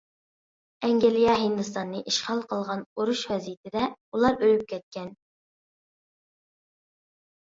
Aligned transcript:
ئەنگلىيە 0.85 1.33
ھىندىستاننى 1.41 1.99
ئىشغال 2.11 2.39
قىلغان 2.53 2.81
ئۇرۇش 3.01 3.21
ۋەزىيىتىدە 3.33 3.83
ئۇلار 3.89 4.41
ئۆلۈپ 4.47 4.63
كەتكەن. 4.71 5.11